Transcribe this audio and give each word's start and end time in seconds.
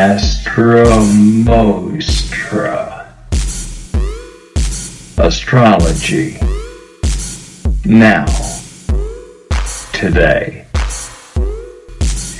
Astro 0.00 0.86
Mostra. 1.44 3.04
Astrology. 5.18 6.38
Now. 7.84 8.24
Today. 9.92 10.64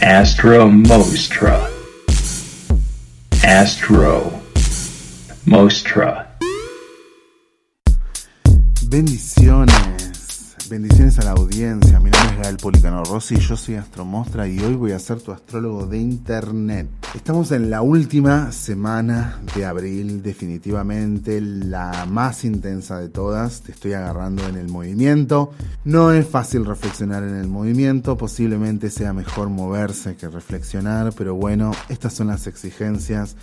Astro 0.01 0.71
Mostra. 0.71 1.69
Astro 3.45 4.41
Mostra. 5.45 6.29
Bendiciones, 8.89 10.57
bendiciones 10.71 11.19
a 11.19 11.25
la 11.25 11.33
audiencia. 11.33 12.01
Mi 12.01 12.09
nombre 12.09 12.20
es 12.20 12.20
Gael 12.41 12.57
Policano 12.57 13.05
Rossi, 13.05 13.37
yo 13.37 13.55
soy 13.55 13.75
Astromostra 13.75 14.49
y 14.49 14.59
hoy 14.61 14.75
voy 14.75 14.93
a 14.93 14.99
ser 14.99 15.21
tu 15.21 15.31
astrólogo 15.31 15.87
de 15.87 15.99
internet. 15.99 16.89
Estamos 17.15 17.53
en 17.53 17.69
la 17.69 17.83
última 17.83 18.51
semana 18.51 19.41
de 19.55 19.67
abril, 19.67 20.23
definitivamente 20.23 21.43
la 21.43 22.07
más 22.09 22.45
intensa 22.45 22.99
de 22.99 23.11
todas. 23.11 23.61
Te 23.61 23.73
estoy 23.73 23.93
agarrando 23.93 24.49
en 24.49 24.57
el 24.57 24.69
movimiento. 24.69 25.53
No 25.85 26.13
es 26.13 26.27
fácil 26.27 26.65
reflexionar 26.65 27.25
en 27.25 27.37
el 27.37 27.49
movimiento, 27.49 28.17
posiblemente 28.17 28.89
sea 28.89 29.13
mejor 29.13 29.51
moverse 29.51 30.17
que 30.17 30.29
reflexionar, 30.29 31.13
pero 31.13 31.35
bueno, 31.35 31.73
estas 31.91 32.15
son 32.15 32.29
las 32.29 32.47
exigencias 32.47 33.37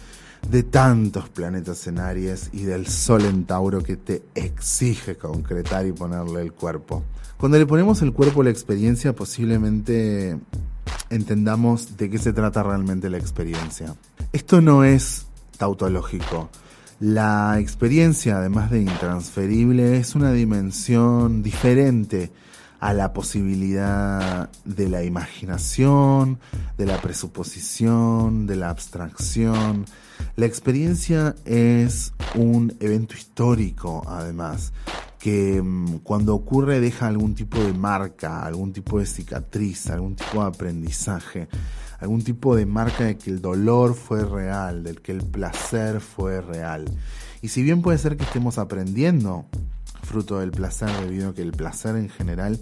de 0.50 0.64
tantos 0.64 1.30
planetas 1.30 1.88
en 1.88 2.00
Aries 2.00 2.50
y 2.54 2.64
del 2.64 2.88
Sol 2.88 3.26
en 3.26 3.46
Tauro 3.46 3.84
que 3.84 3.98
te 3.98 4.24
exige 4.36 5.16
concretar 5.18 5.86
y 5.86 5.92
ponerle 5.92 6.42
el 6.42 6.54
cuerpo. 6.54 7.04
Cuando 7.38 7.60
le 7.60 7.66
ponemos 7.66 8.02
el 8.02 8.14
cuerpo 8.14 8.42
a 8.42 8.46
la 8.46 8.50
experiencia, 8.50 9.14
posiblemente 9.14 10.38
entendamos 11.10 11.98
de 11.98 12.10
qué 12.10 12.18
se 12.18 12.34
trata 12.34 12.64
realmente 12.64 13.10
la 13.10 13.18
experiencia. 13.18 13.96
Esto 14.32 14.62
no 14.62 14.84
es 14.84 15.28
tautológico. 15.58 16.50
La 17.00 17.60
experiencia, 17.60 18.38
además 18.38 18.72
de 18.72 18.82
intransferible, 18.82 19.98
es 19.98 20.16
una 20.16 20.32
dimensión 20.32 21.44
diferente 21.44 22.32
a 22.80 22.94
la 22.94 23.14
posibilidad 23.14 24.50
de 24.66 24.90
la 24.90 25.04
imaginación, 25.04 26.40
de 26.78 26.86
la 26.86 27.02
presuposición, 27.02 28.46
de 28.46 28.56
la 28.56 28.70
abstracción. 28.70 29.86
La 30.36 30.46
experiencia 30.46 31.36
es 31.46 32.14
un 32.36 32.76
evento 32.80 33.16
histórico, 33.16 34.04
además, 34.08 34.74
que 35.20 35.62
mm, 35.62 36.00
cuando 36.04 36.36
ocurre 36.36 36.80
deja 36.80 37.08
algún 37.08 37.34
tipo 37.34 37.60
de 37.60 37.74
marca, 37.74 38.44
algún 38.44 38.74
tipo 38.74 39.00
de 39.00 39.06
cicatriz, 39.06 39.90
algún 39.90 40.16
tipo 40.16 40.42
de 40.42 40.48
aprendizaje, 40.48 41.48
algún 42.00 42.24
tipo 42.24 42.56
de 42.56 42.66
marca 42.66 43.06
de 43.06 43.18
que 43.18 43.32
el 43.32 43.42
dolor 43.42 43.96
fue 43.96 44.24
real, 44.24 44.84
del 44.84 45.02
que 45.02 45.12
el 45.12 45.24
placer 45.24 46.00
fue 46.02 46.42
real. 46.42 46.86
Y 47.42 47.50
si 47.50 47.64
bien 47.64 47.82
puede 47.82 47.98
ser 47.98 48.18
que 48.18 48.24
estemos 48.24 48.58
aprendiendo 48.58 49.46
fruto 50.08 50.40
del 50.40 50.52
placer, 50.52 50.90
debido 51.02 51.30
a 51.30 51.34
que 51.34 51.42
el 51.44 51.52
placer 51.52 51.96
en 51.96 52.10
general 52.10 52.60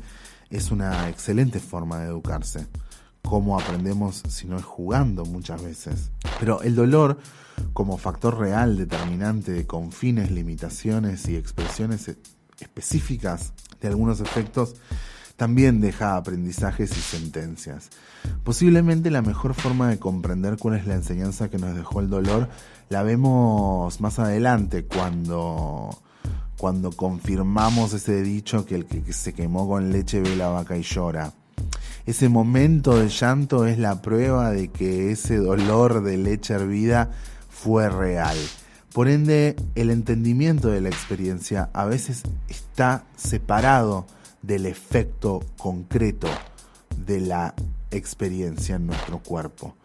es 0.49 0.71
una 0.71 1.09
excelente 1.09 1.59
forma 1.59 1.99
de 1.99 2.07
educarse. 2.07 2.67
Como 3.21 3.59
aprendemos 3.59 4.21
si 4.27 4.47
no 4.47 4.57
es 4.57 4.65
jugando 4.65 5.25
muchas 5.25 5.63
veces. 5.63 6.11
Pero 6.39 6.61
el 6.61 6.75
dolor, 6.75 7.17
como 7.73 7.97
factor 7.97 8.37
real 8.37 8.77
determinante 8.77 9.51
de 9.51 9.65
confines, 9.65 10.31
limitaciones 10.31 11.27
y 11.27 11.35
expresiones 11.35 12.11
específicas 12.59 13.53
de 13.81 13.87
algunos 13.87 14.19
efectos, 14.19 14.75
también 15.37 15.81
deja 15.81 16.15
aprendizajes 16.15 16.91
y 16.91 17.01
sentencias. 17.01 17.89
Posiblemente 18.43 19.11
la 19.11 19.21
mejor 19.21 19.53
forma 19.53 19.89
de 19.89 19.99
comprender 19.99 20.57
cuál 20.57 20.75
es 20.75 20.87
la 20.87 20.95
enseñanza 20.95 21.49
que 21.49 21.57
nos 21.57 21.75
dejó 21.75 21.99
el 21.99 22.09
dolor 22.09 22.49
la 22.89 23.03
vemos 23.03 23.99
más 23.99 24.19
adelante 24.19 24.85
cuando 24.85 25.89
cuando 26.57 26.91
confirmamos 26.91 27.93
ese 27.93 28.21
dicho 28.21 28.65
que 28.65 28.75
el 28.75 28.85
que 28.85 29.13
se 29.13 29.33
quemó 29.33 29.67
con 29.67 29.91
leche 29.91 30.21
ve 30.21 30.35
la 30.35 30.49
vaca 30.49 30.77
y 30.77 30.83
llora. 30.83 31.33
Ese 32.05 32.29
momento 32.29 32.97
de 32.97 33.09
llanto 33.09 33.65
es 33.65 33.79
la 33.79 34.01
prueba 34.01 34.51
de 34.51 34.67
que 34.67 35.11
ese 35.11 35.37
dolor 35.37 36.03
de 36.03 36.17
leche 36.17 36.53
hervida 36.53 37.09
fue 37.49 37.89
real. 37.89 38.37
Por 38.93 39.07
ende, 39.07 39.55
el 39.75 39.89
entendimiento 39.89 40.69
de 40.69 40.81
la 40.81 40.89
experiencia 40.89 41.69
a 41.73 41.85
veces 41.85 42.23
está 42.47 43.03
separado 43.17 44.05
del 44.41 44.67
efecto 44.67 45.41
concreto 45.57 46.27
de 47.05 47.19
la 47.19 47.55
experiencia 47.91 48.75
en 48.75 48.87
nuestro 48.87 49.19
cuerpo. 49.19 49.75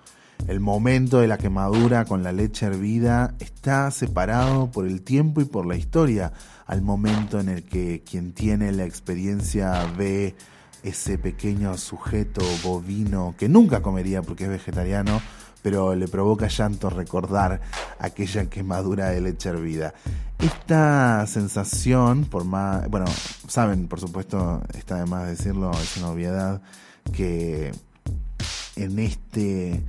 El 0.46 0.60
momento 0.60 1.20
de 1.20 1.28
la 1.28 1.38
quemadura 1.38 2.04
con 2.04 2.22
la 2.22 2.32
leche 2.32 2.66
hervida 2.66 3.34
está 3.38 3.90
separado 3.90 4.70
por 4.70 4.86
el 4.86 5.02
tiempo 5.02 5.40
y 5.40 5.44
por 5.44 5.66
la 5.66 5.76
historia, 5.76 6.32
al 6.66 6.82
momento 6.82 7.38
en 7.38 7.48
el 7.48 7.62
que 7.64 8.02
quien 8.02 8.32
tiene 8.32 8.72
la 8.72 8.84
experiencia 8.84 9.86
ve 9.96 10.34
ese 10.82 11.18
pequeño 11.18 11.76
sujeto 11.76 12.42
bovino 12.64 13.34
que 13.38 13.48
nunca 13.48 13.82
comería 13.82 14.22
porque 14.22 14.44
es 14.44 14.50
vegetariano, 14.50 15.20
pero 15.62 15.94
le 15.94 16.08
provoca 16.08 16.48
llanto 16.48 16.90
recordar 16.90 17.60
aquella 17.98 18.48
quemadura 18.48 19.10
de 19.10 19.20
leche 19.20 19.50
hervida. 19.50 19.94
Esta 20.38 21.26
sensación, 21.26 22.24
por 22.24 22.44
más, 22.44 22.88
bueno, 22.88 23.06
saben, 23.46 23.88
por 23.88 24.00
supuesto, 24.00 24.62
está 24.74 24.96
de 24.96 25.06
más 25.06 25.28
decirlo, 25.28 25.70
es 25.72 25.96
una 25.98 26.08
obviedad, 26.08 26.62
que 27.12 27.72
en 28.76 28.98
este 28.98 29.82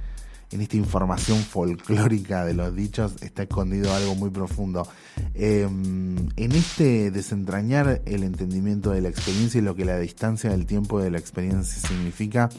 en 0.52 0.62
esta 0.62 0.78
información 0.78 1.38
folclórica 1.40 2.46
de 2.46 2.54
los 2.54 2.76
dichos 2.76 3.16
está 3.22 3.44
escondido 3.44 3.94
algo 3.94 4.16
muy 4.16 4.30
profundo. 4.30 4.88
Em, 5.34 6.16
en 6.36 6.52
este 6.52 7.12
desentrañar 7.12 8.02
el 8.06 8.24
entendimiento 8.24 8.92
de 8.92 9.02
la 9.02 9.10
experiencia 9.10 9.60
y 9.60 9.62
lo 9.62 9.76
que 9.76 9.86
la 9.86 9.98
distancia 9.98 10.50
del 10.50 10.66
tiempo 10.66 11.00
de 11.00 11.12
la 11.12 11.20
experiencia 11.20 11.88
significa, 11.88 12.50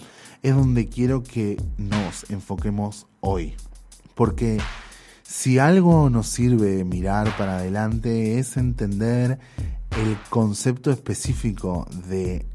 es 0.43 0.55
donde 0.55 0.89
quiero 0.89 1.23
que 1.23 1.57
nos 1.77 2.29
enfoquemos 2.31 3.07
hoy. 3.21 3.55
Porque 4.15 4.59
si 5.23 5.59
algo 5.59 6.11
nos 6.11 6.29
sirve 6.29 6.85
mirar 6.85 7.37
para 7.37 7.59
adelante 7.59 8.39
es 8.39 8.57
entender 8.57 9.39
el 9.91 10.17
concepto 10.31 10.91
específico 10.91 11.87
de 12.09 12.47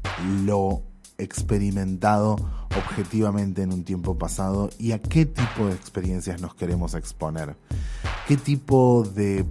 lo 0.44 0.82
experimentado 1.16 2.67
objetivamente 2.78 3.62
en 3.62 3.72
un 3.72 3.84
tiempo 3.84 4.16
pasado 4.16 4.70
y 4.78 4.92
a 4.92 5.00
qué 5.00 5.26
tipo 5.26 5.66
de 5.66 5.74
experiencias 5.74 6.40
nos 6.40 6.54
queremos 6.54 6.94
exponer, 6.94 7.56
qué 8.26 8.36
tipo 8.36 9.04
de 9.14 9.44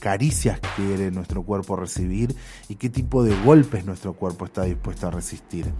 caricias 0.00 0.58
quiere 0.76 1.10
nuestro 1.10 1.42
cuerpo 1.42 1.76
recibir 1.76 2.34
y 2.68 2.76
qué 2.76 2.88
tipo 2.88 3.22
de 3.22 3.34
golpes 3.44 3.84
nuestro 3.84 4.14
cuerpo 4.14 4.46
está 4.46 4.64
dispuesto 4.64 5.06
a 5.06 5.10
resistir. 5.10 5.72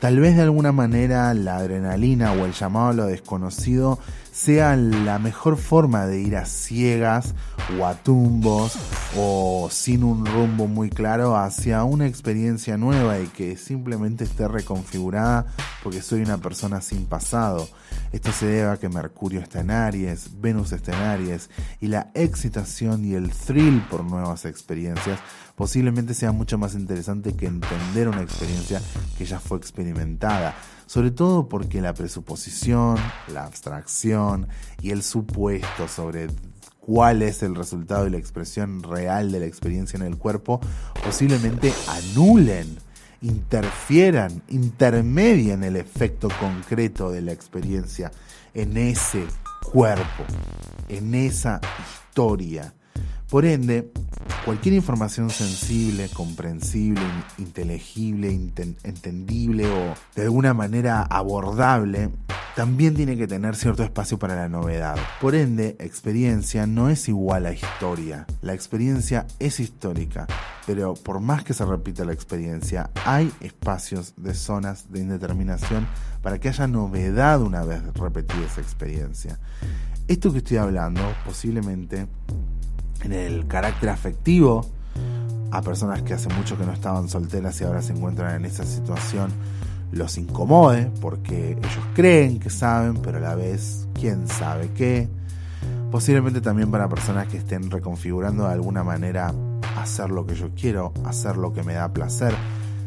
Tal 0.00 0.18
vez 0.18 0.34
de 0.34 0.42
alguna 0.42 0.72
manera 0.72 1.32
la 1.32 1.58
adrenalina 1.58 2.32
o 2.32 2.44
el 2.44 2.52
llamado 2.52 2.88
a 2.88 2.92
lo 2.92 3.06
desconocido 3.06 4.00
sea 4.32 4.76
la 4.76 5.18
mejor 5.18 5.58
forma 5.58 6.06
de 6.06 6.20
ir 6.20 6.36
a 6.36 6.46
ciegas 6.46 7.34
o 7.78 7.86
a 7.86 7.94
tumbos 7.94 8.72
o 9.16 9.68
sin 9.70 10.02
un 10.02 10.24
rumbo 10.24 10.66
muy 10.66 10.88
claro 10.88 11.36
hacia 11.36 11.84
una 11.84 12.06
experiencia 12.06 12.78
nueva 12.78 13.20
y 13.20 13.26
que 13.26 13.58
simplemente 13.58 14.24
esté 14.24 14.48
reconfigurada 14.48 15.46
porque 15.82 16.00
soy 16.00 16.22
una 16.22 16.38
persona 16.38 16.80
sin 16.80 17.04
pasado. 17.04 17.68
Esto 18.10 18.32
se 18.32 18.46
debe 18.46 18.70
a 18.70 18.76
que 18.78 18.88
Mercurio 18.88 19.40
está 19.40 19.60
en 19.60 19.70
Aries, 19.70 20.40
Venus 20.40 20.72
está 20.72 20.92
en 20.92 21.02
Aries 21.02 21.50
y 21.80 21.88
la 21.88 22.10
excitación 22.14 23.04
y 23.04 23.14
el 23.14 23.30
thrill 23.30 23.82
por 23.90 24.02
nuevas 24.02 24.46
experiencias 24.46 25.18
posiblemente 25.56 26.14
sea 26.14 26.32
mucho 26.32 26.56
más 26.58 26.74
interesante 26.74 27.36
que 27.36 27.46
entender 27.46 28.08
una 28.08 28.22
experiencia 28.22 28.80
que 29.18 29.26
ya 29.26 29.38
fue 29.38 29.58
experimentada, 29.58 30.54
sobre 30.92 31.10
todo 31.10 31.48
porque 31.48 31.80
la 31.80 31.94
presuposición, 31.94 32.98
la 33.32 33.46
abstracción 33.46 34.46
y 34.82 34.90
el 34.90 35.02
supuesto 35.02 35.88
sobre 35.88 36.26
cuál 36.80 37.22
es 37.22 37.42
el 37.42 37.54
resultado 37.54 38.06
y 38.06 38.10
la 38.10 38.18
expresión 38.18 38.82
real 38.82 39.32
de 39.32 39.40
la 39.40 39.46
experiencia 39.46 39.96
en 39.96 40.02
el 40.02 40.18
cuerpo 40.18 40.60
posiblemente 41.02 41.72
anulen, 41.88 42.76
interfieran, 43.22 44.42
intermedien 44.50 45.64
el 45.64 45.76
efecto 45.76 46.28
concreto 46.38 47.10
de 47.10 47.22
la 47.22 47.32
experiencia 47.32 48.12
en 48.52 48.76
ese 48.76 49.24
cuerpo, 49.64 50.26
en 50.90 51.14
esa 51.14 51.58
historia. 51.88 52.74
Por 53.32 53.46
ende, 53.46 53.90
cualquier 54.44 54.74
información 54.74 55.30
sensible, 55.30 56.10
comprensible, 56.10 57.00
inteligible, 57.38 58.28
entendible 58.30 59.70
o 59.70 59.94
de 60.14 60.24
alguna 60.24 60.52
manera 60.52 61.00
abordable, 61.04 62.10
también 62.54 62.94
tiene 62.94 63.16
que 63.16 63.26
tener 63.26 63.56
cierto 63.56 63.84
espacio 63.84 64.18
para 64.18 64.36
la 64.36 64.50
novedad. 64.50 64.98
Por 65.18 65.34
ende, 65.34 65.76
experiencia 65.78 66.66
no 66.66 66.90
es 66.90 67.08
igual 67.08 67.46
a 67.46 67.54
historia. 67.54 68.26
La 68.42 68.52
experiencia 68.52 69.26
es 69.38 69.60
histórica, 69.60 70.26
pero 70.66 70.92
por 70.92 71.20
más 71.20 71.42
que 71.42 71.54
se 71.54 71.64
repita 71.64 72.04
la 72.04 72.12
experiencia, 72.12 72.90
hay 73.06 73.32
espacios 73.40 74.12
de 74.18 74.34
zonas 74.34 74.92
de 74.92 75.00
indeterminación 75.00 75.86
para 76.20 76.38
que 76.38 76.50
haya 76.50 76.66
novedad 76.66 77.40
una 77.40 77.64
vez 77.64 77.82
repetida 77.94 78.44
esa 78.44 78.60
experiencia. 78.60 79.38
Esto 80.06 80.32
que 80.32 80.38
estoy 80.38 80.58
hablando, 80.58 81.00
posiblemente 81.24 82.08
en 83.02 83.12
el 83.12 83.46
carácter 83.46 83.88
afectivo, 83.88 84.66
a 85.50 85.60
personas 85.60 86.02
que 86.02 86.14
hace 86.14 86.28
mucho 86.30 86.56
que 86.56 86.64
no 86.64 86.72
estaban 86.72 87.08
solteras 87.08 87.60
y 87.60 87.64
ahora 87.64 87.82
se 87.82 87.92
encuentran 87.92 88.36
en 88.36 88.46
esa 88.46 88.64
situación, 88.64 89.30
los 89.92 90.16
incomode 90.16 90.90
porque 91.00 91.52
ellos 91.52 91.84
creen 91.94 92.40
que 92.40 92.48
saben, 92.48 92.96
pero 92.96 93.18
a 93.18 93.20
la 93.20 93.34
vez, 93.34 93.86
quién 93.92 94.26
sabe 94.26 94.70
qué. 94.74 95.08
Posiblemente 95.90 96.40
también 96.40 96.70
para 96.70 96.88
personas 96.88 97.28
que 97.28 97.36
estén 97.36 97.70
reconfigurando 97.70 98.44
de 98.46 98.52
alguna 98.54 98.82
manera 98.82 99.34
hacer 99.76 100.10
lo 100.10 100.26
que 100.26 100.34
yo 100.34 100.50
quiero, 100.56 100.94
hacer 101.04 101.36
lo 101.36 101.52
que 101.52 101.62
me 101.62 101.74
da 101.74 101.92
placer, 101.92 102.34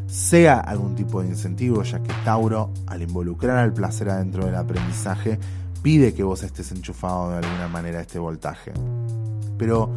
sea 0.07 0.59
algún 0.59 0.95
tipo 0.95 1.21
de 1.21 1.27
incentivo, 1.27 1.83
ya 1.83 2.01
que 2.01 2.11
Tauro, 2.23 2.71
al 2.87 3.03
involucrar 3.03 3.57
al 3.57 3.73
placer 3.73 4.09
adentro 4.09 4.45
del 4.45 4.55
aprendizaje, 4.55 5.37
pide 5.83 6.15
que 6.15 6.23
vos 6.23 6.41
estés 6.41 6.71
enchufado 6.71 7.29
de 7.29 7.37
alguna 7.37 7.67
manera 7.67 7.99
a 7.99 8.01
este 8.01 8.17
voltaje. 8.17 8.71
Pero 9.57 9.91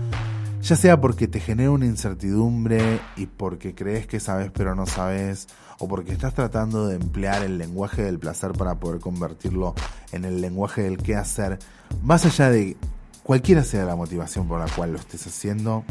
ya 0.63 0.77
sea 0.77 1.01
porque 1.01 1.29
te 1.29 1.41
genera 1.41 1.71
una 1.71 1.87
incertidumbre 1.87 3.01
y 3.17 3.27
porque 3.27 3.75
crees 3.75 4.07
que 4.07 4.21
sabes 4.21 4.51
pero 4.53 4.75
no 4.75 4.87
sabes, 4.87 5.47
o 5.79 5.89
porque 5.89 6.13
estás 6.13 6.35
tratando 6.35 6.89
de 6.89 6.97
emplear 6.97 7.43
el 7.43 7.59
lenguaje 7.59 8.03
del 8.03 8.19
placer 8.19 8.53
para 8.53 8.79
poder 8.81 9.01
convertirlo 9.01 9.75
en 10.13 10.25
el 10.25 10.41
lenguaje 10.41 10.83
del 10.83 10.99
qué 10.99 11.15
hacer, 11.17 11.59
más 12.03 12.27
allá 12.27 12.51
de 12.51 12.77
cualquiera 13.23 13.63
sea 13.63 13.85
la 13.85 13.97
motivación 13.97 14.49
por 14.49 14.59
la 14.59 14.67
cual 14.75 14.93
lo 14.93 14.99
estés 14.99 15.27
haciendo, 15.27 15.85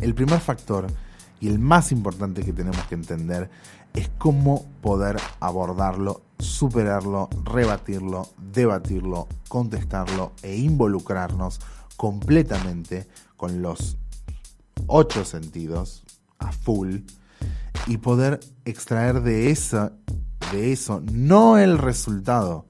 el 0.00 0.14
primer 0.14 0.40
factor 0.40 0.86
y 1.40 1.48
el 1.48 1.58
más 1.58 1.92
importante 1.92 2.42
que 2.42 2.52
tenemos 2.52 2.82
que 2.86 2.94
entender 2.94 3.50
es 3.92 4.10
cómo 4.18 4.66
poder 4.80 5.16
abordarlo, 5.40 6.22
superarlo, 6.38 7.28
rebatirlo, 7.44 8.28
debatirlo, 8.38 9.28
contestarlo 9.48 10.32
e 10.42 10.56
involucrarnos 10.56 11.60
completamente 11.96 13.06
con 13.36 13.62
los 13.62 13.96
ocho 14.86 15.24
sentidos 15.24 16.04
a 16.38 16.52
full 16.52 16.98
y 17.86 17.98
poder 17.98 18.40
extraer 18.64 19.22
de, 19.22 19.56
de 20.52 20.72
eso 20.72 21.02
no 21.12 21.58
el 21.58 21.78
resultado, 21.78 22.66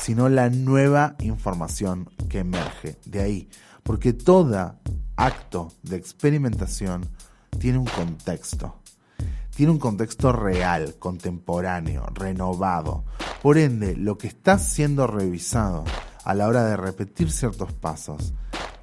sino 0.00 0.28
la 0.28 0.50
nueva 0.50 1.16
información 1.20 2.10
que 2.28 2.40
emerge 2.40 2.98
de 3.04 3.20
ahí. 3.20 3.48
Porque 3.82 4.12
todo 4.12 4.76
acto 5.16 5.72
de 5.82 5.96
experimentación 5.96 7.08
tiene 7.58 7.78
un 7.78 7.86
contexto. 7.86 8.76
Tiene 9.54 9.72
un 9.72 9.78
contexto 9.78 10.32
real, 10.32 10.96
contemporáneo, 10.98 12.06
renovado. 12.14 13.04
Por 13.42 13.58
ende, 13.58 13.96
lo 13.96 14.16
que 14.16 14.28
está 14.28 14.58
siendo 14.58 15.06
revisado 15.06 15.84
a 16.24 16.34
la 16.34 16.48
hora 16.48 16.64
de 16.64 16.76
repetir 16.76 17.30
ciertos 17.30 17.72
pasos, 17.72 18.32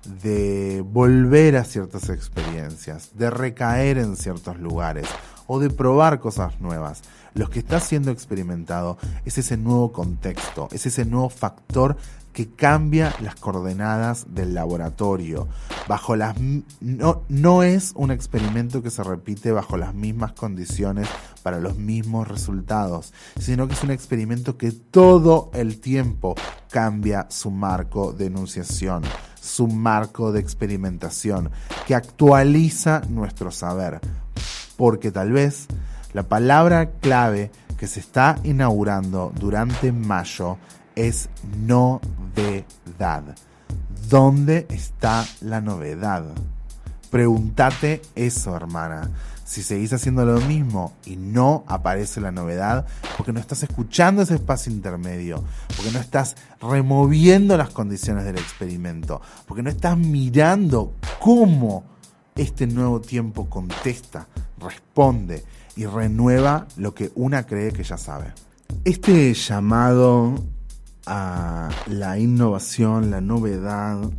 de 0.06 0.84
volver 0.86 1.58
a 1.58 1.64
ciertas 1.64 2.10
experiencias, 2.10 3.12
de 3.18 3.30
recaer 3.30 3.98
en 3.98 4.16
ciertos 4.16 4.60
lugares 4.60 5.08
o 5.48 5.60
de 5.60 5.70
probar 5.70 6.20
cosas 6.20 6.60
nuevas. 6.62 7.02
Lo 7.34 7.50
que 7.50 7.60
está 7.60 7.80
siendo 7.80 8.12
experimentado 8.12 8.98
es 9.26 9.38
ese 9.38 9.58
nuevo 9.58 9.92
contexto, 9.92 10.68
es 10.72 10.86
ese 10.86 11.06
nuevo 11.06 11.30
factor 11.30 11.98
que 12.34 12.48
cambia 12.48 13.14
las 13.22 13.36
coordenadas 13.36 14.28
del 14.34 14.54
laboratorio. 14.54 15.48
Bajo 15.88 16.16
las 16.16 16.36
no, 16.80 17.24
no 17.28 17.64
es 17.64 17.94
un 17.96 18.12
experimento 18.12 18.84
que 18.84 18.92
se 18.92 19.04
repite 19.04 19.52
bajo 19.52 19.78
las 19.78 19.94
mismas 19.94 20.34
condiciones 20.34 21.08
para 21.44 21.60
los 21.60 21.78
mismos 21.78 22.28
resultados, 22.28 23.14
sino 23.40 23.68
que 23.68 23.74
es 23.74 23.84
un 23.84 23.92
experimento 23.92 24.58
que 24.58 24.72
todo 24.72 25.50
el 25.54 25.80
tiempo 25.80 26.36
cambia 26.70 27.28
su 27.30 27.50
marco 27.52 28.14
de 28.14 28.28
enunciación, 28.28 29.04
su 29.42 29.68
marco 29.68 30.32
de 30.32 30.40
experimentación, 30.40 31.52
que 31.88 31.96
actualiza 31.96 33.02
nuestro 33.10 33.52
saber. 33.52 34.00
Porque 34.78 35.12
tal 35.12 35.32
vez 35.32 35.68
la 36.14 36.24
palabra 36.24 36.92
clave 37.00 37.52
que 37.78 37.88
se 37.88 38.00
está 38.00 38.38
inaugurando 38.44 39.32
durante 39.40 39.92
mayo 39.92 40.58
es 40.96 41.30
novedad. 41.66 43.24
¿Dónde 44.10 44.66
está 44.70 45.26
la 45.42 45.62
novedad? 45.62 46.26
Pregúntate 47.10 48.02
eso, 48.16 48.56
hermana. 48.56 49.10
Si 49.50 49.64
seguís 49.64 49.92
haciendo 49.94 50.24
lo 50.26 50.40
mismo 50.42 50.94
y 51.08 51.16
no 51.16 51.64
aparece 51.66 52.22
la 52.22 52.32
novedad, 52.32 52.86
porque 53.18 53.34
no 53.34 53.40
estás 53.40 53.64
escuchando 53.64 54.22
ese 54.22 54.36
espacio 54.36 54.72
intermedio, 54.72 55.44
porque 55.76 55.90
no 55.90 55.98
estás 55.98 56.36
removiendo 56.62 57.58
las 57.58 57.72
condiciones 57.72 58.26
del 58.26 58.38
experimento, 58.38 59.20
porque 59.48 59.64
no 59.64 59.72
estás 59.72 59.98
mirando 59.98 60.94
cómo 61.20 61.84
este 62.36 62.68
nuevo 62.68 63.02
tiempo 63.02 63.50
contesta, 63.50 64.28
responde 64.60 65.44
y 65.76 65.88
renueva 65.88 66.68
lo 66.78 66.94
que 66.94 67.12
una 67.16 67.48
cree 67.48 67.72
que 67.72 67.84
ya 67.84 67.98
sabe. 67.98 68.32
Este 68.86 69.34
llamado 69.34 70.36
a 71.08 71.70
la 71.88 72.20
innovación, 72.20 73.10
la 73.10 73.20
novedad 73.20 74.12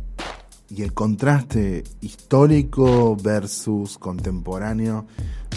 y 0.75 0.83
el 0.83 0.93
contraste 0.93 1.83
histórico 1.99 3.15
versus 3.17 3.97
contemporáneo 3.97 5.05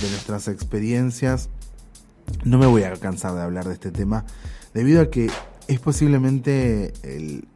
de 0.00 0.10
nuestras 0.10 0.48
experiencias, 0.48 1.48
no 2.42 2.58
me 2.58 2.66
voy 2.66 2.82
a 2.82 2.92
cansar 2.94 3.34
de 3.34 3.42
hablar 3.42 3.66
de 3.66 3.74
este 3.74 3.90
tema, 3.90 4.24
debido 4.72 5.02
a 5.02 5.10
que 5.10 5.30
es 5.68 5.78
posiblemente 5.78 6.92
el, 7.02 7.46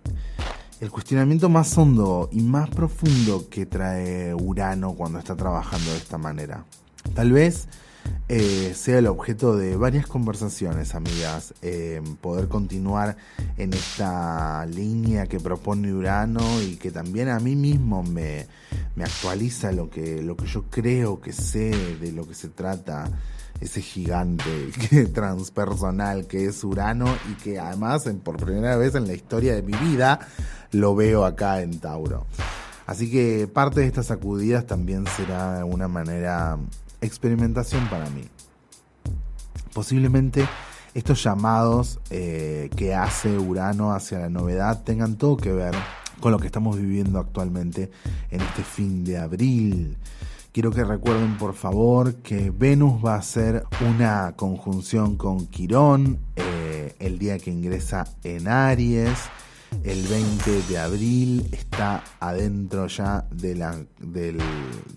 el 0.80 0.90
cuestionamiento 0.90 1.48
más 1.48 1.76
hondo 1.76 2.28
y 2.32 2.42
más 2.42 2.70
profundo 2.70 3.48
que 3.50 3.66
trae 3.66 4.34
Urano 4.34 4.94
cuando 4.94 5.18
está 5.18 5.34
trabajando 5.34 5.90
de 5.90 5.96
esta 5.96 6.18
manera. 6.18 6.64
Tal 7.14 7.32
vez 7.32 7.68
eh, 8.28 8.72
sea 8.74 8.98
el 8.98 9.06
objeto 9.06 9.56
de 9.56 9.76
varias 9.76 10.06
conversaciones, 10.06 10.94
amigas. 10.94 11.54
Poder 12.20 12.48
continuar 12.48 13.16
en 13.56 13.72
esta 13.72 14.66
línea 14.66 15.26
que 15.26 15.40
propone 15.40 15.92
Urano 15.92 16.62
y 16.62 16.76
que 16.76 16.90
también 16.90 17.28
a 17.28 17.38
mí 17.40 17.56
mismo 17.56 18.02
me, 18.02 18.46
actualiza 19.02 19.72
lo 19.72 19.90
que, 19.90 20.22
lo 20.22 20.36
que 20.36 20.46
yo 20.46 20.64
creo 20.70 21.20
que 21.20 21.32
sé 21.32 21.70
de 22.00 22.12
lo 22.12 22.26
que 22.26 22.34
se 22.34 22.48
trata 22.48 23.10
ese 23.60 23.82
gigante 23.82 24.70
transpersonal 25.14 26.26
que 26.26 26.46
es 26.46 26.62
Urano 26.64 27.06
y 27.30 27.34
que 27.34 27.58
además 27.58 28.08
por 28.22 28.36
primera 28.36 28.76
vez 28.76 28.94
en 28.94 29.06
la 29.06 29.14
historia 29.14 29.54
de 29.54 29.62
mi 29.62 29.72
vida 29.72 30.20
lo 30.72 30.94
veo 30.94 31.24
acá 31.24 31.60
en 31.60 31.78
Tauro. 31.80 32.26
Así 32.86 33.10
que 33.10 33.46
parte 33.46 33.80
de 33.80 33.86
estas 33.86 34.06
sacudidas 34.06 34.66
también 34.66 35.04
será 35.16 35.58
de 35.58 35.64
una 35.64 35.88
manera 35.88 36.58
experimentación 37.00 37.88
para 37.88 38.08
mí. 38.10 38.24
Posiblemente 39.72 40.46
estos 40.94 41.22
llamados 41.22 42.00
eh, 42.10 42.70
que 42.76 42.94
hace 42.94 43.38
Urano 43.38 43.92
hacia 43.92 44.18
la 44.18 44.30
novedad 44.30 44.82
tengan 44.82 45.16
todo 45.16 45.36
que 45.36 45.52
ver 45.52 45.74
con 46.20 46.32
lo 46.32 46.38
que 46.38 46.46
estamos 46.46 46.76
viviendo 46.76 47.18
actualmente 47.18 47.90
en 48.30 48.40
este 48.40 48.62
fin 48.62 49.04
de 49.04 49.18
abril. 49.18 49.96
Quiero 50.52 50.72
que 50.72 50.82
recuerden 50.82 51.36
por 51.36 51.54
favor 51.54 52.16
que 52.16 52.50
Venus 52.50 53.04
va 53.04 53.14
a 53.14 53.18
hacer 53.18 53.64
una 53.88 54.32
conjunción 54.34 55.16
con 55.16 55.46
Quirón 55.46 56.18
eh, 56.34 56.96
el 56.98 57.18
día 57.18 57.38
que 57.38 57.50
ingresa 57.50 58.04
en 58.24 58.48
Aries 58.48 59.18
el 59.84 60.06
20 60.06 60.62
de 60.62 60.78
abril 60.78 61.48
está 61.52 62.02
adentro 62.20 62.86
ya 62.86 63.26
del 63.30 64.38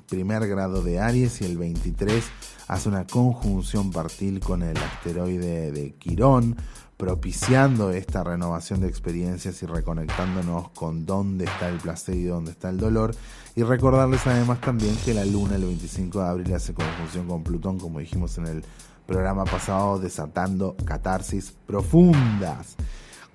primer 0.10 0.48
grado 0.48 0.82
de 0.82 1.00
Aries 1.00 1.42
y 1.42 1.46
el 1.46 1.58
23 1.58 2.24
hace 2.68 2.90
una 2.90 3.06
conjunción 3.06 3.92
partil 3.92 4.40
con 4.40 4.64
el 4.64 4.78
asteroide 4.78 5.72
de 5.72 5.92
Quirón, 5.96 6.56
propiciando 6.96 7.92
esta 7.92 8.24
renovación 8.24 8.80
de 8.80 8.88
experiencias 8.88 9.62
y 9.62 9.66
reconectándonos 9.66 10.70
con 10.70 11.06
dónde 11.06 11.46
está 11.46 11.68
el 11.68 11.78
placer 11.78 12.16
y 12.16 12.24
dónde 12.24 12.52
está 12.52 12.70
el 12.70 12.78
dolor. 12.78 13.14
Y 13.56 13.64
recordarles 13.64 14.26
además 14.26 14.62
también 14.62 14.96
que 15.04 15.14
la 15.14 15.26
luna 15.26 15.56
el 15.56 15.66
25 15.66 16.22
de 16.22 16.30
abril 16.30 16.54
hace 16.54 16.74
conjunción 16.74 17.28
con 17.28 17.44
Plutón, 17.44 17.78
como 17.78 18.00
dijimos 18.00 18.38
en 18.38 18.48
el 18.48 18.64
programa 19.06 19.44
pasado, 19.44 20.00
desatando 20.00 20.78
catarsis 20.86 21.54
profundas. 21.68 22.78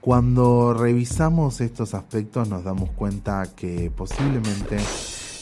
Cuando 0.06 0.72
revisamos 0.72 1.60
estos 1.60 1.92
aspectos 1.92 2.48
nos 2.48 2.62
damos 2.62 2.90
cuenta 2.90 3.44
que 3.56 3.90
posiblemente 3.90 4.78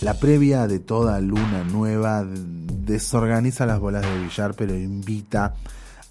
la 0.00 0.14
previa 0.14 0.66
de 0.66 0.78
toda 0.78 1.21
luna 1.21 1.64
nueva 1.64 2.25
desorganiza 2.26 3.66
las 3.66 3.78
bolas 3.78 4.00
de 4.00 4.21
billar 4.21 4.54
pero 4.54 4.75
invita 4.75 5.52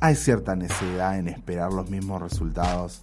hay 0.01 0.15
cierta 0.15 0.57
necesidad 0.57 1.19
en 1.19 1.29
esperar 1.29 1.73
los 1.73 1.91
mismos 1.91 2.23
resultados 2.23 3.03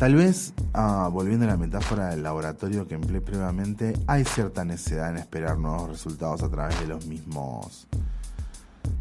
Tal 0.00 0.14
vez, 0.14 0.54
ah, 0.72 1.10
volviendo 1.12 1.44
a 1.44 1.48
la 1.48 1.58
metáfora 1.58 2.08
del 2.08 2.22
laboratorio 2.22 2.88
que 2.88 2.94
empleé 2.94 3.20
previamente, 3.20 3.92
hay 4.06 4.24
cierta 4.24 4.64
necesidad 4.64 5.10
en 5.10 5.18
esperar 5.18 5.58
nuevos 5.58 5.90
resultados 5.90 6.42
a 6.42 6.48
través 6.48 6.80
de 6.80 6.86
los 6.86 7.04
mismos 7.04 7.86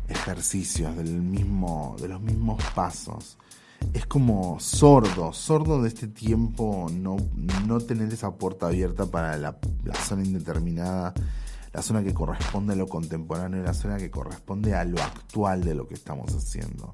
ejercicios, 0.10 0.98
del 0.98 1.22
mismo, 1.22 1.96
de 2.02 2.10
los 2.10 2.20
mismos 2.20 2.62
pasos. 2.76 3.38
Es 3.94 4.06
como 4.06 4.60
sordo, 4.60 5.34
sordo 5.34 5.82
de 5.82 5.88
este 5.90 6.08
tiempo, 6.08 6.88
no, 6.92 7.18
no 7.68 7.80
tener 7.80 8.12
esa 8.14 8.32
puerta 8.36 8.68
abierta 8.68 9.06
para 9.06 9.38
la, 9.38 9.58
la 9.84 9.96
zona 9.96 10.24
indeterminada, 10.24 11.14
la 11.74 11.82
zona 11.82 12.04
que 12.04 12.14
corresponde 12.14 12.74
a 12.74 12.76
lo 12.76 12.88
contemporáneo 12.88 13.64
la 13.64 13.74
zona 13.74 13.98
que 13.98 14.10
corresponde 14.10 14.76
a 14.76 14.84
lo 14.84 15.02
actual 15.02 15.64
de 15.64 15.76
lo 15.76 15.88
que 15.88 15.94
estamos 15.94 16.34
haciendo. 16.34 16.92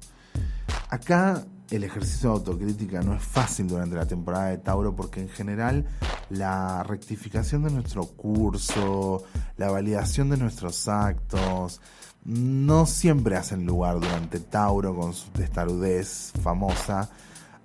Acá 0.90 1.44
el 1.70 1.84
ejercicio 1.84 2.30
de 2.30 2.36
autocrítica 2.36 3.02
no 3.02 3.14
es 3.14 3.22
fácil 3.22 3.66
durante 3.66 3.96
la 3.96 4.06
temporada 4.06 4.46
de 4.48 4.58
Tauro 4.58 4.94
porque 4.94 5.20
en 5.20 5.28
general 5.28 5.84
la 6.30 6.82
rectificación 6.82 7.64
de 7.64 7.70
nuestro 7.70 8.04
curso, 8.06 9.24
la 9.56 9.70
validación 9.70 10.30
de 10.30 10.36
nuestros 10.36 10.88
actos, 10.88 11.80
no 12.24 12.86
siempre 12.86 13.36
hacen 13.36 13.66
lugar 13.66 14.00
durante 14.00 14.40
Tauro 14.40 14.94
con 14.94 15.14
su 15.14 15.30
testarudez 15.30 16.32
famosa 16.42 17.08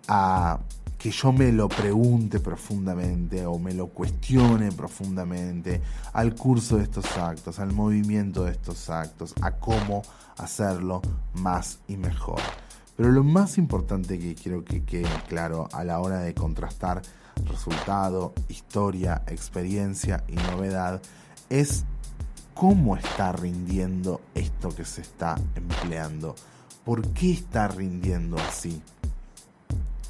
a 0.08 0.60
que 0.98 1.10
yo 1.10 1.31
me 1.31 1.51
lo 1.51 1.67
pregunte 1.67 2.39
profundamente 2.39 3.43
o 3.48 3.58
me 3.58 3.74
lo 3.74 3.88
cuestione 3.88 4.72
profundamente 4.72 5.81
al 6.13 6.36
curso 6.36 6.77
de 6.77 6.84
estos 6.84 7.17
actos, 7.17 7.58
al 7.58 7.72
movimiento 7.72 8.43
de 8.43 8.51
estos 8.51 8.88
actos, 8.91 9.34
a 9.41 9.51
cómo 9.51 10.03
hacerlo 10.38 11.01
más 11.34 11.79
y 11.88 11.98
mejor. 11.98 12.39
Pero 12.95 13.12
lo 13.12 13.24
más 13.24 13.57
importante 13.57 14.19
que 14.19 14.36
quiero 14.36 14.63
que 14.63 14.83
quede 14.83 15.10
claro 15.27 15.67
a 15.74 15.83
la 15.83 16.00
hora 16.00 16.19
de 16.19 16.33
contrastar 16.33 17.01
resultado, 17.45 18.33
historia, 18.50 19.24
experiencia 19.27 20.24
y 20.27 20.36
novedad 20.36 21.01
es 21.50 21.86
cómo 22.53 22.95
está 22.95 23.31
rindiendo 23.31 24.21
esto 24.36 24.69
que 24.69 24.86
se 24.86 25.01
está 25.01 25.36
empleando. 25.55 26.36
¿Por 26.86 27.07
qué 27.13 27.31
está 27.31 27.67
rindiendo 27.67 28.38
así? 28.38 28.81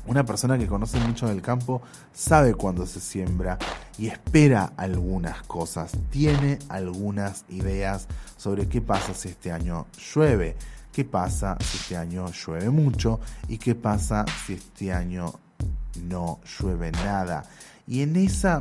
Una 0.08 0.26
persona 0.26 0.58
que 0.58 0.68
conoce 0.68 1.00
mucho 1.00 1.28
del 1.28 1.42
campo 1.42 1.82
sabe 2.12 2.56
cuándo 2.56 2.88
se 2.88 3.00
siembra 3.00 3.60
y 3.98 4.08
espera 4.08 4.74
algunas 4.76 5.44
cosas, 5.44 5.92
tiene 6.10 6.58
algunas 6.70 7.46
ideas 7.50 8.08
sobre 8.36 8.68
qué 8.68 8.82
pasa 8.82 9.14
si 9.14 9.30
este 9.30 9.52
año 9.52 9.86
llueve, 10.14 10.56
qué 10.92 11.06
pasa 11.06 11.58
si 11.60 11.78
este 11.78 11.98
año 11.98 12.32
llueve 12.32 12.70
mucho 12.70 13.20
y 13.48 13.58
qué 13.58 13.76
pasa 13.76 14.26
si 14.46 14.54
este 14.54 14.92
año 14.92 15.34
no 16.04 16.40
llueve 16.60 16.92
nada. 16.92 17.44
Y 17.88 18.02
en 18.02 18.16
esa 18.16 18.60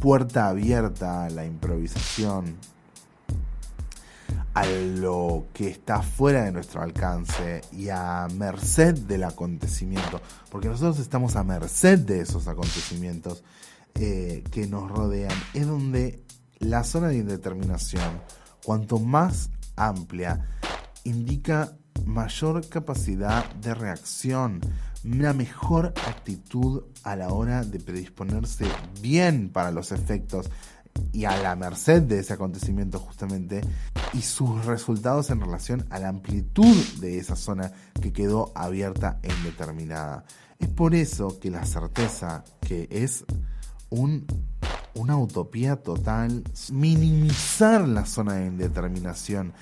puerta 0.00 0.48
abierta 0.48 1.24
a 1.24 1.30
la 1.30 1.44
improvisación, 1.44 2.56
a 4.54 4.66
lo 4.66 5.46
que 5.52 5.68
está 5.68 6.02
fuera 6.02 6.44
de 6.44 6.52
nuestro 6.52 6.82
alcance 6.82 7.62
y 7.72 7.88
a 7.88 8.26
merced 8.34 8.94
del 8.94 9.24
acontecimiento, 9.24 10.20
porque 10.50 10.68
nosotros 10.68 10.98
estamos 10.98 11.36
a 11.36 11.44
merced 11.44 12.00
de 12.00 12.20
esos 12.20 12.48
acontecimientos 12.48 13.44
eh, 13.94 14.42
que 14.50 14.66
nos 14.66 14.90
rodean, 14.90 15.36
es 15.54 15.66
donde 15.66 16.22
la 16.58 16.84
zona 16.84 17.08
de 17.08 17.18
indeterminación, 17.18 18.20
cuanto 18.64 18.98
más 18.98 19.50
amplia 19.88 20.40
indica 21.04 21.76
mayor 22.04 22.68
capacidad 22.68 23.50
de 23.54 23.74
reacción, 23.74 24.60
una 25.04 25.32
mejor 25.32 25.92
actitud 26.06 26.84
a 27.02 27.16
la 27.16 27.28
hora 27.30 27.64
de 27.64 27.78
predisponerse 27.78 28.66
bien 29.00 29.50
para 29.50 29.70
los 29.70 29.92
efectos 29.92 30.50
y 31.12 31.24
a 31.24 31.36
la 31.38 31.56
merced 31.56 32.02
de 32.02 32.18
ese 32.18 32.34
acontecimiento 32.34 32.98
justamente 32.98 33.62
y 34.12 34.22
sus 34.22 34.64
resultados 34.66 35.30
en 35.30 35.40
relación 35.40 35.86
a 35.90 35.98
la 35.98 36.08
amplitud 36.08 36.76
de 37.00 37.18
esa 37.18 37.36
zona 37.36 37.72
que 38.00 38.12
quedó 38.12 38.52
abierta 38.54 39.18
e 39.22 39.32
indeterminada. 39.32 40.24
Es 40.58 40.68
por 40.68 40.94
eso 40.94 41.38
que 41.40 41.50
la 41.50 41.64
certeza 41.64 42.44
que 42.60 42.88
es 42.90 43.24
un 43.88 44.26
una 44.94 45.16
utopía 45.16 45.76
total, 45.76 46.42
minimizar 46.72 47.86
la 47.86 48.06
zona 48.06 48.34
de 48.34 48.46
indeterminación, 48.46 49.52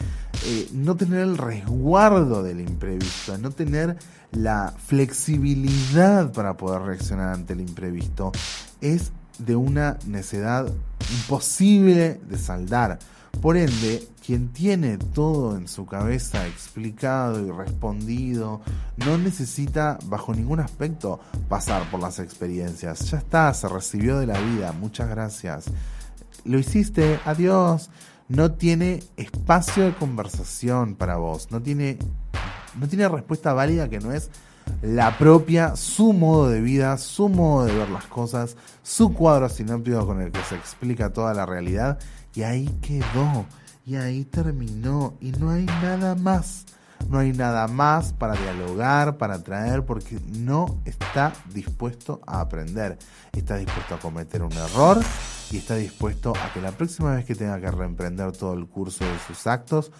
eh, 0.44 0.68
no 0.72 0.96
tener 0.96 1.20
el 1.20 1.38
resguardo 1.38 2.42
del 2.42 2.60
imprevisto, 2.60 3.36
no 3.38 3.50
tener 3.50 3.96
la 4.32 4.74
flexibilidad 4.86 6.32
para 6.32 6.56
poder 6.56 6.82
reaccionar 6.82 7.34
ante 7.34 7.52
el 7.52 7.60
imprevisto, 7.60 8.32
es 8.80 9.12
de 9.38 9.56
una 9.56 9.98
necedad 10.06 10.70
imposible 11.10 12.20
de 12.28 12.38
saldar. 12.38 12.98
Por 13.40 13.56
ende, 13.56 14.02
quien 14.26 14.48
tiene 14.48 14.98
todo 14.98 15.56
en 15.56 15.68
su 15.68 15.86
cabeza 15.86 16.44
explicado 16.48 17.46
y 17.46 17.50
respondido, 17.52 18.60
no 18.96 19.16
necesita 19.16 19.96
bajo 20.06 20.34
ningún 20.34 20.58
aspecto 20.58 21.20
pasar 21.48 21.88
por 21.88 22.00
las 22.00 22.18
experiencias. 22.18 23.10
Ya 23.10 23.18
está, 23.18 23.54
se 23.54 23.68
recibió 23.68 24.18
de 24.18 24.26
la 24.26 24.40
vida, 24.40 24.72
muchas 24.72 25.08
gracias. 25.08 25.66
Lo 26.44 26.58
hiciste, 26.58 27.20
adiós. 27.24 27.90
No 28.28 28.52
tiene 28.52 29.02
espacio 29.16 29.84
de 29.84 29.94
conversación 29.94 30.96
para 30.96 31.16
vos, 31.16 31.50
no 31.50 31.62
tiene, 31.62 31.96
no 32.78 32.86
tiene 32.86 33.08
respuesta 33.08 33.54
válida 33.54 33.88
que 33.88 34.00
no 34.00 34.12
es 34.12 34.30
la 34.82 35.16
propia, 35.16 35.76
su 35.76 36.12
modo 36.12 36.50
de 36.50 36.60
vida, 36.60 36.98
su 36.98 37.30
modo 37.30 37.64
de 37.64 37.74
ver 37.74 37.88
las 37.88 38.04
cosas, 38.04 38.56
su 38.82 39.14
cuadro 39.14 39.48
sinóptico 39.48 40.06
con 40.06 40.20
el 40.20 40.30
que 40.30 40.42
se 40.42 40.56
explica 40.56 41.10
toda 41.10 41.32
la 41.32 41.46
realidad 41.46 41.98
y 42.38 42.44
ahí 42.44 42.68
quedó, 42.80 43.46
y 43.84 43.96
ahí 43.96 44.24
terminó, 44.24 45.14
y 45.20 45.32
no 45.32 45.50
hay 45.50 45.66
nada 45.66 46.14
más. 46.14 46.66
no 47.08 47.18
hay 47.18 47.32
nada 47.32 47.66
más 47.66 48.12
para 48.12 48.34
dialogar, 48.34 49.16
para 49.16 49.42
traer, 49.42 49.84
porque 49.84 50.20
no 50.36 50.80
está 50.84 51.32
dispuesto 51.52 52.20
a 52.28 52.40
aprender. 52.40 52.96
Está 53.32 53.56
dispuesto 53.56 53.96
a 53.96 53.98
cometer 53.98 54.42
un 54.42 54.52
error 54.52 55.00
y 55.50 55.56
está 55.56 55.74
dispuesto 55.74 56.32
a 56.36 56.52
que 56.52 56.60
la 56.60 56.70
próxima 56.70 57.16
vez 57.16 57.24
que 57.24 57.34
tenga 57.34 57.60
que 57.60 57.72
reemprender 57.72 58.30
todo 58.30 58.54
el 58.54 58.68
curso 58.68 59.04
de 59.04 59.18
sus 59.26 59.48
actos, 59.48 59.90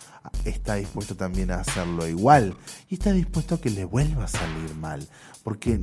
está 0.45 0.76
dispuesto 0.76 1.16
también 1.16 1.50
a 1.50 1.57
hacerlo 1.57 2.07
igual. 2.07 2.57
Y 2.88 2.95
está 2.95 3.11
dispuesto 3.11 3.57
a 3.57 3.61
que 3.61 3.71
le 3.71 3.85
vuelva 3.85 4.25
a 4.25 4.28
salir 4.28 4.76
mal. 4.76 5.09
Porque, 5.42 5.76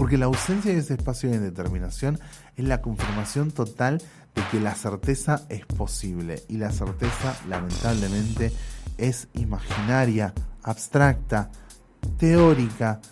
porque 0.00 0.16
la 0.16 0.24
ausencia 0.24 0.72
de 0.72 0.78
ese 0.78 0.94
espacio 0.94 1.28
de 1.28 1.36
indeterminación 1.36 2.18
es 2.56 2.64
la 2.64 2.80
confirmación 2.80 3.50
total 3.50 4.00
de 4.34 4.42
que 4.50 4.58
la 4.58 4.74
certeza 4.74 5.42
es 5.50 5.66
posible. 5.66 6.42
Y 6.48 6.56
la 6.56 6.72
certeza, 6.72 7.36
lamentablemente, 7.50 8.50
es 8.96 9.28
imaginaria, 9.34 10.32
abstracta, 10.62 11.50
teórica, 12.16 13.02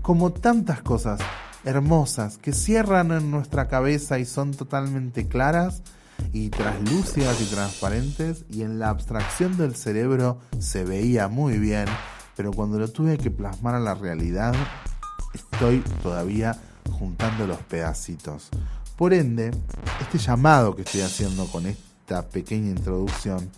como 0.00 0.32
tantas 0.32 0.80
cosas 0.80 1.20
hermosas 1.66 2.38
que 2.38 2.54
cierran 2.54 3.12
en 3.12 3.30
nuestra 3.30 3.68
cabeza 3.68 4.18
y 4.18 4.24
son 4.24 4.52
totalmente 4.52 5.28
claras 5.28 5.82
y 6.32 6.48
translúcidas 6.48 7.42
y 7.42 7.44
transparentes 7.44 8.46
y 8.48 8.62
en 8.62 8.78
la 8.78 8.88
abstracción 8.88 9.58
del 9.58 9.76
cerebro 9.76 10.40
se 10.60 10.82
veía 10.82 11.28
muy 11.28 11.58
bien, 11.58 11.84
pero 12.36 12.52
cuando 12.52 12.78
lo 12.78 12.88
tuve 12.88 13.18
que 13.18 13.30
plasmar 13.30 13.74
a 13.74 13.80
la 13.80 13.92
realidad 13.92 14.54
estoy 15.56 15.82
todavía 16.02 16.54
juntando 16.98 17.46
los 17.46 17.56
pedacitos. 17.60 18.50
Por 18.94 19.14
ende, 19.14 19.52
este 20.02 20.18
llamado 20.18 20.76
que 20.76 20.82
estoy 20.82 21.00
haciendo 21.00 21.46
con 21.46 21.64
esta 21.64 22.28
pequeña 22.28 22.68
introducción 22.68 23.50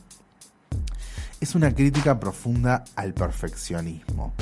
es 1.41 1.57
una 1.57 1.75
crítica 1.75 2.21
profunda 2.21 2.85
al 2.95 3.15
perfeccionismo 3.15 4.33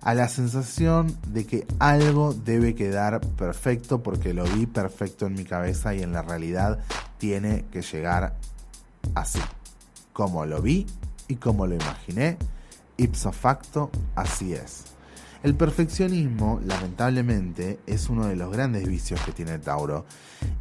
a 0.00 0.12
la 0.12 0.28
sensación 0.28 1.16
de 1.28 1.46
que 1.46 1.66
algo 1.78 2.34
debe 2.34 2.74
quedar 2.74 3.20
perfecto 3.20 4.02
porque 4.02 4.34
lo 4.34 4.44
vi 4.44 4.66
perfecto 4.66 5.26
en 5.26 5.34
mi 5.34 5.44
cabeza 5.44 5.94
y 5.94 6.02
en 6.02 6.12
la 6.12 6.22
realidad 6.22 6.80
tiene 7.18 7.64
que 7.70 7.80
llegar 7.80 8.34
así. 9.14 9.40
Como 10.12 10.44
lo 10.46 10.60
vi 10.60 10.84
y 11.28 11.36
como 11.36 11.66
lo 11.68 11.76
imaginé, 11.76 12.36
ipso 12.96 13.30
facto, 13.30 13.90
así 14.16 14.52
es. 14.52 14.93
El 15.44 15.54
perfeccionismo, 15.54 16.58
lamentablemente, 16.64 17.78
es 17.86 18.08
uno 18.08 18.26
de 18.26 18.34
los 18.34 18.50
grandes 18.50 18.88
vicios 18.88 19.20
que 19.20 19.32
tiene 19.32 19.58
Tauro 19.58 20.06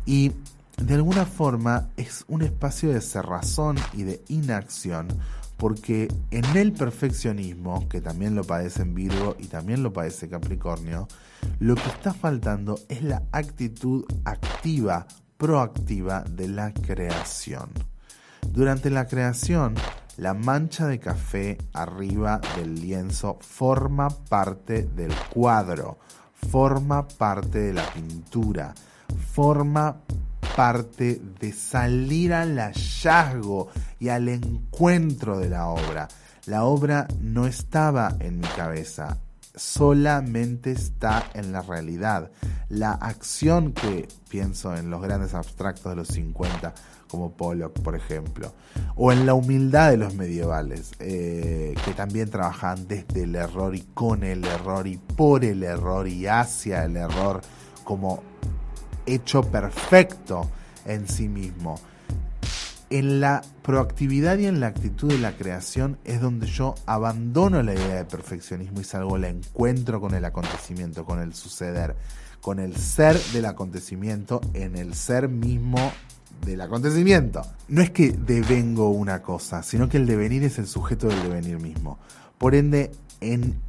y 0.06 0.34
de 0.76 0.96
alguna 0.96 1.26
forma 1.26 1.88
es 1.96 2.26
un 2.28 2.42
espacio 2.42 2.92
de 2.92 3.00
cerrazón 3.00 3.78
y 3.94 4.04
de 4.04 4.22
inacción 4.28 5.08
porque 5.56 6.10
en 6.32 6.44
el 6.58 6.74
perfeccionismo, 6.74 7.88
que 7.88 8.02
también 8.02 8.36
lo 8.36 8.44
padece 8.44 8.82
en 8.82 8.94
Virgo 8.94 9.38
y 9.40 9.48
también 9.48 9.84
lo 9.84 9.94
padece 9.94 10.28
Capricornio, 10.28 11.08
lo 11.60 11.76
que 11.76 11.88
está 11.88 12.14
faltando 12.14 12.78
es 12.90 13.04
la 13.04 13.24
actitud 13.32 14.04
activa, 14.26 15.08
proactiva 15.38 16.26
de 16.30 16.50
la 16.50 16.74
creación. 16.74 17.70
Durante 18.52 18.90
la 18.90 19.08
creación, 19.08 19.76
la 20.18 20.34
mancha 20.34 20.88
de 20.88 21.00
café 21.00 21.58
arriba 21.74 22.40
del 22.56 22.76
lienzo 22.76 23.38
forma 23.42 24.10
parte 24.10 24.84
del 24.84 25.14
cuadro, 25.34 25.98
forma 26.34 27.08
parte 27.08 27.60
de 27.60 27.74
la 27.74 27.86
pintura, 27.86 28.74
forma 29.32 29.98
parte 30.56 31.20
de 31.40 31.52
salir 31.52 32.34
al 32.34 32.60
hallazgo 32.60 33.70
y 34.00 34.10
al 34.10 34.30
encuentro 34.30 35.40
de 35.40 35.50
la 35.50 35.68
obra. 35.68 36.08
La 36.46 36.66
obra 36.66 37.08
no 37.20 37.48
estaba 37.48 38.16
en 38.20 38.40
mi 38.40 38.48
cabeza, 38.48 39.18
solamente 39.56 40.72
está 40.72 41.24
en 41.34 41.52
la 41.52 41.62
realidad. 41.62 42.32
La 42.70 42.92
acción 42.92 43.74
que 43.74 44.08
pienso 44.30 44.76
en 44.76 44.90
los 44.90 45.02
grandes 45.02 45.34
abstractos 45.34 45.92
de 45.92 45.96
los 45.96 46.08
50, 46.08 46.74
como 47.08 47.34
Pollock, 47.34 47.80
por 47.82 47.96
ejemplo, 47.96 48.54
o 48.96 49.12
en 49.12 49.26
la 49.26 49.36
humildad 49.36 49.92
de 49.92 49.98
los 49.98 50.16
medievales, 50.16 50.92
eh, 51.00 51.76
que 51.86 51.94
también 51.94 52.30
trabajan 52.30 52.88
desde 52.88 53.24
el 53.24 53.36
error 53.36 53.76
y 53.76 53.82
con 53.94 54.24
el 54.24 54.44
error 54.44 54.88
y 54.88 54.98
por 54.98 55.46
el 55.46 55.64
error 55.64 56.08
y 56.08 56.26
hacia 56.26 56.86
el 56.86 56.98
error 56.98 57.42
como 57.84 58.24
hecho 59.06 59.44
perfecto 59.44 60.50
en 60.86 61.08
sí 61.08 61.28
mismo. 61.28 61.80
En 62.94 63.20
la 63.20 63.42
proactividad 63.64 64.38
y 64.38 64.46
en 64.46 64.60
la 64.60 64.68
actitud 64.68 65.08
de 65.08 65.18
la 65.18 65.36
creación 65.36 65.98
es 66.04 66.22
donde 66.22 66.46
yo 66.46 66.76
abandono 66.86 67.64
la 67.64 67.74
idea 67.74 67.96
de 67.96 68.06
perfeccionismo 68.06 68.82
y 68.82 68.84
salgo 68.84 69.16
al 69.16 69.24
encuentro 69.24 70.00
con 70.00 70.14
el 70.14 70.24
acontecimiento, 70.24 71.04
con 71.04 71.20
el 71.20 71.34
suceder, 71.34 71.96
con 72.40 72.60
el 72.60 72.76
ser 72.76 73.20
del 73.34 73.48
acontecimiento 73.48 74.42
en 74.54 74.76
el 74.76 74.94
ser 74.94 75.28
mismo 75.28 75.92
del 76.46 76.62
acontecimiento. 76.62 77.42
No 77.68 77.82
es 77.82 77.90
que 77.90 78.12
devengo 78.12 78.92
una 78.92 79.24
cosa, 79.24 79.64
sino 79.64 79.90
que 79.90 79.98
el 79.98 80.06
devenir 80.06 80.44
es 80.44 80.60
el 80.60 80.68
sujeto 80.68 81.08
del 81.08 81.24
devenir 81.24 81.60
mismo. 81.60 81.98
Por 82.38 82.54
ende, 82.54 82.92
en 83.22 83.60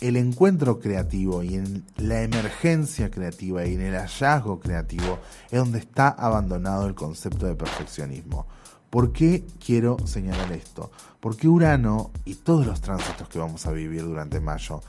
el 0.00 0.16
encuentro 0.16 0.80
creativo 0.80 1.44
y 1.44 1.54
en 1.54 1.84
la 1.98 2.22
emergencia 2.22 3.12
creativa 3.12 3.64
y 3.64 3.74
en 3.74 3.82
el 3.82 3.94
hallazgo 3.94 4.58
creativo 4.58 5.20
es 5.52 5.60
donde 5.60 5.78
está 5.78 6.08
abandonado 6.08 6.88
el 6.88 6.96
concepto 6.96 7.46
de 7.46 7.54
perfeccionismo. 7.54 8.44
¿Por 8.92 9.10
qué 9.10 9.46
quiero 9.58 9.96
señalar 10.04 10.52
esto? 10.52 10.90
Porque 11.18 11.48
Urano 11.48 12.10
y 12.26 12.34
todos 12.34 12.66
los 12.66 12.82
tránsitos 12.82 13.26
que 13.26 13.38
vamos 13.38 13.64
a 13.64 13.72
vivir 13.72 14.02
durante 14.02 14.38
mayo, 14.38 14.82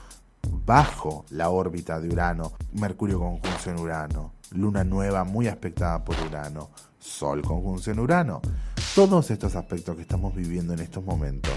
bajo 0.66 1.24
la 1.30 1.48
órbita 1.48 1.98
de 1.98 2.10
Urano, 2.10 2.52
Mercurio 2.74 3.18
conjunción 3.18 3.78
Urano, 3.80 4.34
Luna 4.50 4.84
nueva 4.84 5.24
muy 5.24 5.48
aspectada 5.48 6.04
por 6.04 6.16
Urano, 6.20 6.68
Sol 6.98 7.40
conjunción 7.40 7.98
Urano, 7.98 8.42
todos 8.94 9.30
estos 9.30 9.56
aspectos 9.56 9.96
que 9.96 10.02
estamos 10.02 10.34
viviendo 10.34 10.74
en 10.74 10.80
estos 10.80 11.02
momentos 11.02 11.54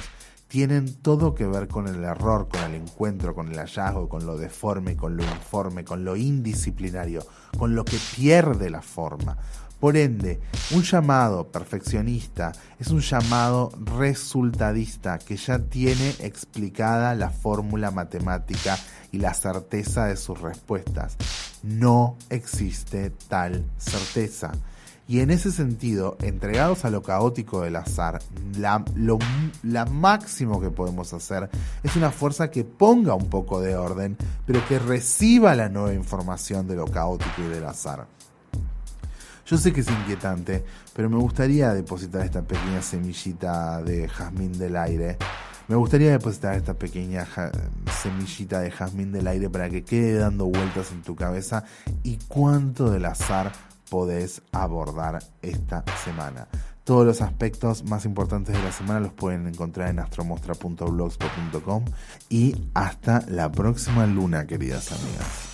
tienen 0.47 1.01
todo 1.01 1.35
que 1.35 1.45
ver 1.45 1.67
con 1.67 1.89
el 1.89 2.01
error, 2.05 2.47
con 2.47 2.63
el 2.63 2.75
encuentro, 2.75 3.35
con 3.35 3.49
el 3.49 3.57
hallazgo, 3.57 4.07
con 4.07 4.25
lo 4.25 4.37
deforme, 4.37 4.95
con 4.95 5.17
lo 5.17 5.23
informe, 5.23 5.83
con 5.83 6.05
lo 6.05 6.15
indisciplinario, 6.15 7.25
con 7.57 7.75
lo 7.75 7.83
que 7.83 7.97
pierde 8.15 8.69
la 8.69 8.81
forma. 8.81 9.37
Por 9.79 9.95
ende, 9.95 10.39
un 10.71 10.81
llamado 10.81 11.51
perfeccionista 11.51 12.51
es 12.79 12.87
un 12.87 13.01
llamado 13.01 13.71
resultadista 13.77 15.19
que 15.19 15.37
ya 15.37 15.59
tiene 15.59 16.15
explicada 16.19 17.13
la 17.13 17.29
fórmula 17.29 17.91
matemática 17.91 18.77
y 19.11 19.19
la 19.19 19.35
certeza 19.35 20.05
de 20.05 20.17
sus 20.17 20.41
respuestas. 20.41 21.15
No 21.61 22.17
existe 22.31 23.11
tal 23.27 23.65
certeza. 23.77 24.51
Y 25.07 25.21
en 25.21 25.31
ese 25.31 25.51
sentido, 25.51 26.17
entregados 26.21 26.83
a 26.83 26.89
lo 26.89 27.01
caótico 27.01 27.61
del 27.61 27.77
azar, 27.77 28.19
la, 28.57 28.83
lo 28.95 29.19
máximo 29.91 30.59
que 30.59 30.69
podemos 30.69 31.13
hacer 31.13 31.49
es 31.83 31.95
una 31.95 32.11
fuerza 32.11 32.51
que 32.51 32.65
ponga 32.65 33.13
un 33.13 33.29
poco 33.29 33.61
de 33.61 33.77
orden, 33.77 34.17
pero 34.45 34.67
que 34.67 34.79
reciba 34.79 35.55
la 35.55 35.69
nueva 35.69 35.93
información 35.93 36.67
de 36.67 36.75
lo 36.75 36.85
caótico 36.87 37.41
y 37.45 37.47
del 37.47 37.65
azar. 37.65 38.07
Yo 39.47 39.57
sé 39.57 39.71
que 39.71 39.79
es 39.79 39.89
inquietante, 39.89 40.65
pero 40.93 41.09
me 41.09 41.15
gustaría 41.15 41.73
depositar 41.73 42.25
esta 42.25 42.41
pequeña 42.41 42.81
semillita 42.81 43.81
de 43.81 44.09
jazmín 44.09 44.57
del 44.57 44.75
aire. 44.75 45.17
Me 45.69 45.77
gustaría 45.77 46.11
depositar 46.11 46.55
esta 46.55 46.73
pequeña 46.73 47.25
semillita 48.01 48.59
de 48.59 48.71
jazmín 48.71 49.13
del 49.13 49.25
aire 49.25 49.49
para 49.49 49.69
que 49.69 49.85
quede 49.85 50.15
dando 50.15 50.47
vueltas 50.47 50.91
en 50.91 51.01
tu 51.01 51.15
cabeza 51.15 51.63
y 52.03 52.17
cuánto 52.27 52.91
del 52.91 53.05
azar 53.05 53.53
podés 53.89 54.41
abordar 54.51 55.23
esta 55.41 55.85
semana. 56.03 56.49
Todos 56.83 57.05
los 57.05 57.21
aspectos 57.21 57.85
más 57.85 58.03
importantes 58.03 58.53
de 58.53 58.61
la 58.61 58.73
semana 58.73 58.99
los 58.99 59.13
pueden 59.13 59.47
encontrar 59.47 59.89
en 59.89 59.99
astromostra.blogspot.com 59.99 61.85
y 62.27 62.67
hasta 62.73 63.23
la 63.29 63.49
próxima 63.49 64.05
luna, 64.07 64.45
queridas 64.45 64.91
amigas. 64.91 65.46